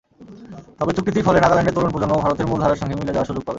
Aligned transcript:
তবে 0.79 0.91
চুক্তিটির 0.95 1.25
ফলে 1.27 1.39
নাগাল্যান্ডের 1.39 1.75
তরুণ 1.75 1.91
প্রজন্ম 1.91 2.13
ভারতের 2.23 2.47
মূলধারার 2.47 2.79
সঙ্গে 2.81 2.95
মিলে 2.95 3.13
যাওয়ার 3.13 3.29
সুযোগ 3.29 3.41
পাবে। 3.41 3.49